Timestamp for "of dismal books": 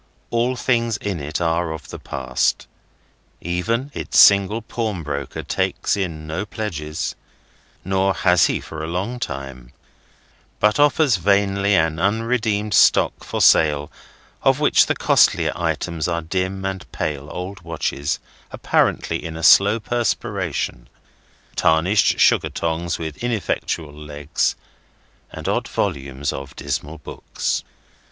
26.33-27.63